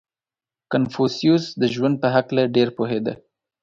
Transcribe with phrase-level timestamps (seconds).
[0.71, 3.13] •کنفوسیوس د ژوند په هکله ډېر پوهېده.